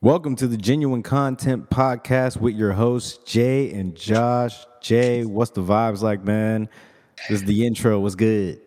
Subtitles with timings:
[0.00, 4.56] Welcome to the Genuine Kontent Podcast with your hosts, Jay and Josh.
[4.80, 6.68] Jay, what's the vibes like, man?
[7.28, 7.98] This is the intro.
[7.98, 8.60] What's good?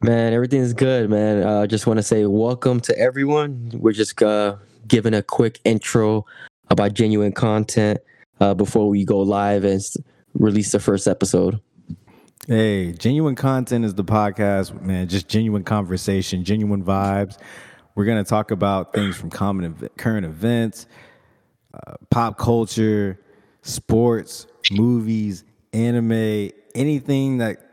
[0.00, 1.42] Man, everything's good, man.
[1.42, 3.72] I uh, just want to say welcome to everyone.
[3.74, 4.54] We're just uh,
[4.86, 6.24] giving a quick intro
[6.70, 7.98] about genuine kontent
[8.38, 9.82] uh, before we go live and
[10.34, 11.60] release the first episode.
[12.46, 15.08] Hey, genuine kontent is the podcast, man.
[15.08, 17.38] Just genuine conversation, genuine vibes.
[17.94, 20.86] We're going to talk about things from common ev- current events,
[21.72, 23.20] uh, pop culture,
[23.62, 27.64] sports, movies, anime, anything that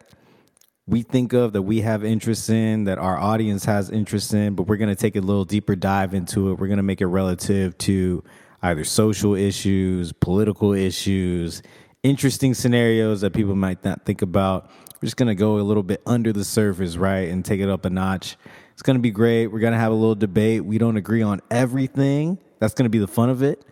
[0.88, 4.64] we think of that we have interest in, that our audience has interest in, but
[4.64, 6.60] we're going to take a little deeper dive into it.
[6.60, 8.24] We're going to make it relative to
[8.62, 11.62] either social issues, political issues,
[12.04, 14.70] interesting scenarios that people might not think about.
[14.96, 17.30] We're just going to go a little bit under the surface, right?
[17.30, 18.38] And take it up a notch.
[18.82, 19.46] It's going to be great.
[19.46, 20.66] We're going to have a little debate.
[20.66, 22.40] We don't agree on everything.
[22.58, 23.64] That's going to be the fun of it.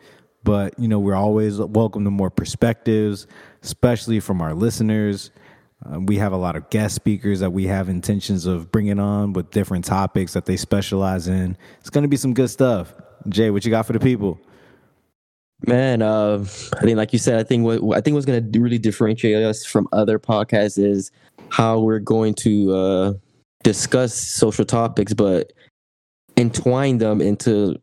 [0.44, 3.26] But, you know, we're always welcome to more perspectives,
[3.64, 5.32] especially from our listeners.
[5.84, 9.34] Um, we have a lot of guest speakers that we have intentions of bringing on
[9.34, 11.58] with different topics that they specialize in.
[11.80, 12.94] It's going to be some good stuff.
[13.30, 14.40] Jay, what you got for the people?
[15.66, 16.46] Man, uh,
[16.78, 19.44] I think, like you said, I think what I think what's going to really differentiate
[19.44, 21.10] us from other podcasts is
[21.50, 23.14] how we're going to uh,
[23.64, 25.54] discuss social topics, but
[26.38, 27.76] entwine them into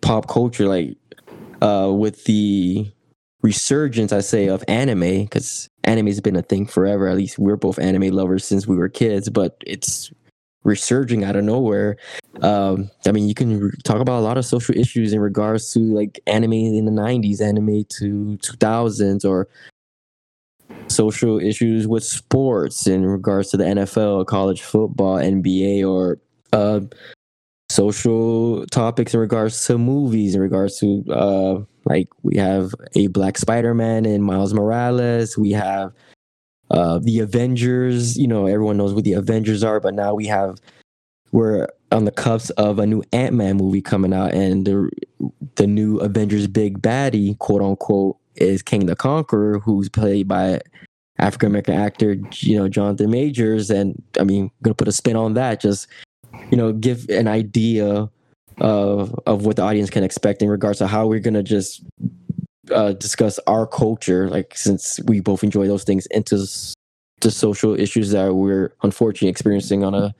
[0.00, 0.96] pop culture, like
[1.60, 2.90] uh, with the
[3.42, 7.08] resurgence, I say, of anime, because anime has been a thing forever.
[7.08, 10.10] At least we're both anime lovers since we were kids, but it's
[10.64, 11.96] resurging out of nowhere.
[12.40, 15.80] Um, I mean, you can talk about a lot of social issues in regards to
[15.80, 19.48] like anime in the 90s, anime to 2000s, or
[20.88, 26.18] social issues with sports in regards to the NFL, college football, NBA, or
[26.52, 26.80] uh,
[27.70, 33.38] social topics in regards to movies, in regards to uh, like we have a Black
[33.38, 35.36] Spider Man and Miles Morales.
[35.36, 35.92] We have
[36.70, 38.16] uh, the Avengers.
[38.16, 40.58] You know, everyone knows what the Avengers are, but now we have
[41.32, 44.90] we're on the cuffs of a new Ant Man movie coming out, and the
[45.56, 50.60] the new Avengers big baddie, quote unquote, is Kang the Conqueror, who's played by
[51.18, 53.70] African American actor, you know, Jonathan Majors.
[53.70, 55.60] And I mean, gonna put a spin on that.
[55.60, 55.86] Just
[56.50, 58.08] you know, give an idea
[58.58, 61.84] of of what the audience can expect in regards to how we're gonna just
[62.72, 66.36] uh, discuss our culture, like since we both enjoy those things, into
[67.20, 70.14] the social issues that we're unfortunately experiencing on a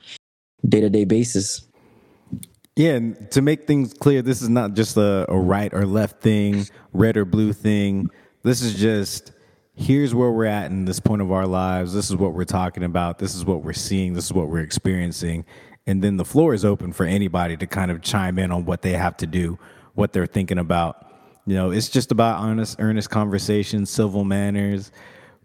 [0.67, 1.67] day to day basis.
[2.75, 6.21] Yeah, and to make things clear, this is not just a, a right or left
[6.21, 8.09] thing, red or blue thing.
[8.43, 9.31] This is just
[9.75, 11.93] here's where we're at in this point of our lives.
[11.93, 13.19] This is what we're talking about.
[13.19, 14.13] This is what we're seeing.
[14.13, 15.45] This is what we're experiencing.
[15.87, 18.81] And then the floor is open for anybody to kind of chime in on what
[18.81, 19.59] they have to do,
[19.93, 21.11] what they're thinking about.
[21.45, 24.91] You know, it's just about honest, earnest conversation, civil manners.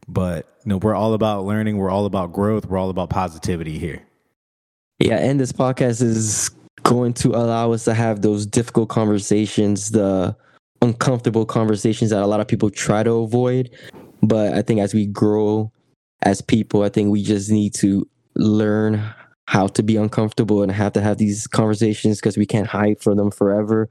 [0.09, 1.77] But, you know, we're all about learning.
[1.77, 2.67] We're all about growth.
[2.67, 4.03] We're all about positivity here.
[4.99, 5.17] Yeah.
[5.17, 6.51] And this podcast is
[6.83, 10.37] going to allow us to have those difficult conversations, the
[10.83, 13.71] uncomfortable conversations that a lot of people try to avoid.
[14.23, 15.73] But I think as we grow
[16.23, 19.03] as people, I think we just need to learn
[19.47, 23.17] how to be uncomfortable and have to have these conversations because we can't hide from
[23.17, 23.91] them forever.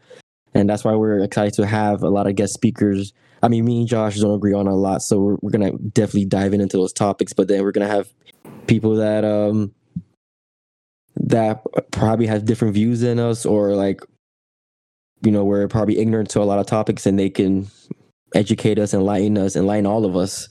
[0.54, 3.14] And that's why we're excited to have a lot of guest speakers.
[3.44, 6.26] I mean, me and Josh don't agree on a lot, so we're, we're gonna definitely
[6.26, 7.34] dive into those topics.
[7.34, 8.08] But then we're gonna have
[8.68, 9.74] people that um
[11.20, 14.02] that probably has different views than us or like
[15.22, 17.68] you know we're probably ignorant to a lot of topics and they can
[18.36, 20.48] educate us enlighten us enlighten all of us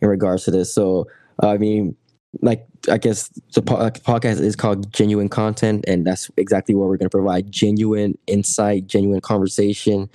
[0.00, 0.72] in regards to this.
[0.72, 1.06] So
[1.42, 1.96] uh, i mean
[2.40, 6.96] like i guess the po- podcast is called genuine kontent and that's exactly what we're
[6.96, 7.50] going to provide.
[7.50, 10.08] Genuine insight genuine conversation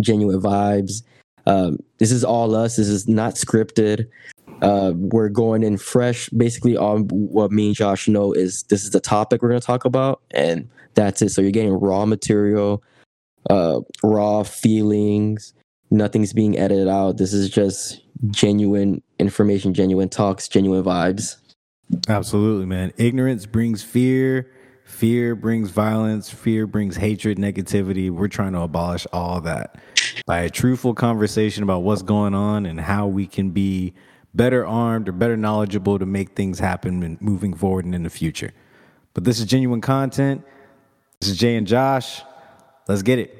[0.00, 1.02] genuine vibes.
[1.46, 2.76] Um, this is all us.
[2.76, 4.06] This is not scripted
[4.62, 6.28] uh, we're going in fresh.
[6.30, 9.66] Basically, on what me and Josh know is this is the topic we're going to
[9.66, 11.30] talk about, and that's it.
[11.30, 12.82] So you're getting raw material,
[13.50, 15.54] uh, raw feelings.
[15.90, 17.16] Nothing's being edited out.
[17.16, 21.36] This is just genuine information, genuine talks, genuine vibes.
[22.08, 22.92] Absolutely, man.
[22.98, 24.50] Ignorance brings fear.
[24.84, 26.30] Fear brings violence.
[26.30, 28.10] Fear brings hatred, negativity.
[28.10, 29.76] We're trying to abolish all that
[30.26, 33.94] by a truthful conversation about what's going on and how we can be
[34.38, 38.10] better armed or better knowledgeable to make things happen and moving forward and in the
[38.10, 38.52] future.
[39.12, 40.44] But this is genuine kontent.
[41.20, 42.22] This is Jay and Josh.
[42.86, 43.34] Let's get it.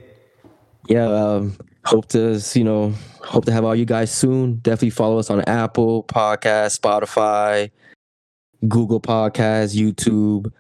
[0.89, 2.93] Yeah, um, hope to you know
[3.23, 4.57] hope to have all you guys soon.
[4.57, 7.71] Definitely follow us on Apple Podcast, Spotify,
[8.67, 10.53] Google Podcast, YouTube.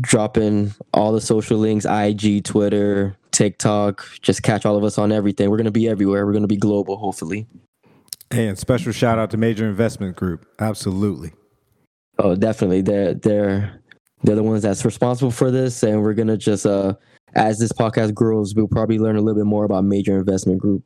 [0.00, 4.04] dropping all the social links, IG, Twitter, TikTok.
[4.22, 5.50] Just catch all of us on everything.
[5.50, 6.26] We're gonna be everywhere.
[6.26, 7.46] We're gonna be global, hopefully.
[8.32, 10.46] Hey, and special shout out to Major Investment Group.
[10.60, 11.32] Absolutely.
[12.18, 12.80] Oh, definitely.
[12.82, 13.80] They're they're
[14.22, 16.94] they're the ones that's responsible for this, and we're gonna just uh
[17.34, 20.84] as this podcast grows, we'll probably learn a little bit more about Major Investment Group.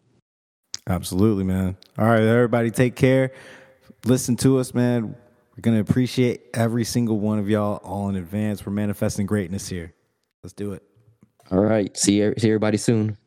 [0.86, 1.76] Absolutely, man.
[1.98, 3.32] All right, everybody, take care.
[4.06, 5.14] Listen to us, man.
[5.56, 8.64] We're gonna appreciate every single one of y'all all in advance.
[8.64, 9.92] We're manifesting greatness here.
[10.42, 10.82] Let's do it.
[11.50, 11.94] All right.
[11.96, 13.18] See, see everybody soon.